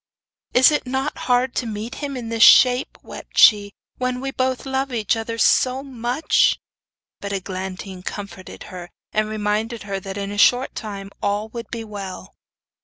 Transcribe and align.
'Is 0.55 0.71
it 0.71 0.87
not 0.87 1.15
hard 1.29 1.53
to 1.53 1.67
meet 1.67 1.93
him 2.01 2.17
in 2.17 2.29
this 2.29 2.41
shape,' 2.41 2.97
wept 3.03 3.37
she, 3.37 3.71
'when 3.99 4.19
we 4.19 4.31
both 4.31 4.65
love 4.65 4.91
each 4.91 5.15
other 5.15 5.37
so 5.37 5.83
much?' 5.83 6.57
But 7.19 7.33
Eglantine 7.33 8.01
comforted 8.01 8.63
her, 8.73 8.89
and 9.13 9.29
reminded 9.29 9.83
her 9.83 9.99
that 9.99 10.17
in 10.17 10.31
a 10.31 10.39
short 10.39 10.73
time 10.73 11.11
all 11.21 11.49
would 11.49 11.69
be 11.69 11.83
well. 11.83 12.33